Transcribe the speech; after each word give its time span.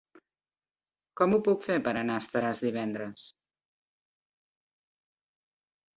Com 1.21 1.35
ho 1.35 1.39
puc 1.49 1.67
fer 1.67 1.75
per 1.89 1.93
anar 2.01 2.17
a 2.19 2.23
Estaràs 2.25 2.63
divendres? 2.69 3.29